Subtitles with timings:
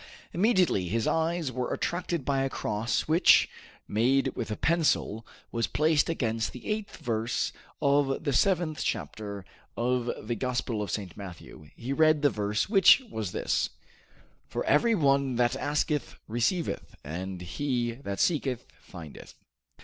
[0.33, 3.47] Immediately his eyes were attracted by a cross which,
[3.87, 9.45] made with a pencil, was placed against the eighth verse of the seventh chapter
[9.77, 11.15] of the Gospel of St.
[11.15, 11.69] Matthew.
[11.75, 13.69] He read the verse, which was this:
[14.47, 19.35] "For every one that asketh receiveth; and he that seeketh findeth."